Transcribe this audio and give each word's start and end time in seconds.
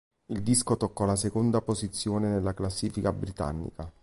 Il 0.31 0.41
disco 0.41 0.77
toccò 0.77 1.05
la 1.05 1.15
seconda 1.15 1.61
posizione 1.61 2.27
nella 2.29 2.55
classifica 2.55 3.13
britannica. 3.13 3.93